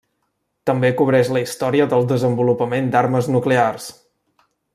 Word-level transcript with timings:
També 0.69 0.89
cobreix 1.01 1.29
la 1.35 1.43
història 1.47 1.87
del 1.91 2.07
desenvolupament 2.13 2.91
d'armes 2.97 3.31
nuclears. 3.37 3.87